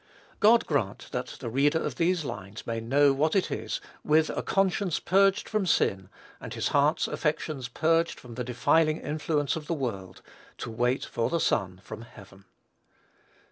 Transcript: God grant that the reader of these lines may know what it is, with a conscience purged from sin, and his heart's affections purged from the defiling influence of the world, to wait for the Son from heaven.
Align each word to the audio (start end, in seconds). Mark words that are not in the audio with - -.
God 0.39 0.65
grant 0.65 1.09
that 1.11 1.27
the 1.41 1.49
reader 1.51 1.77
of 1.77 1.97
these 1.97 2.25
lines 2.25 2.65
may 2.65 2.79
know 2.79 3.13
what 3.13 3.35
it 3.35 3.51
is, 3.51 3.79
with 4.03 4.31
a 4.31 4.41
conscience 4.41 4.99
purged 4.99 5.47
from 5.47 5.67
sin, 5.67 6.09
and 6.39 6.55
his 6.55 6.69
heart's 6.69 7.07
affections 7.07 7.67
purged 7.67 8.19
from 8.19 8.33
the 8.33 8.43
defiling 8.43 8.97
influence 8.97 9.55
of 9.55 9.67
the 9.67 9.75
world, 9.75 10.23
to 10.57 10.71
wait 10.71 11.05
for 11.05 11.29
the 11.29 11.39
Son 11.39 11.79
from 11.83 12.01
heaven. 12.01 12.45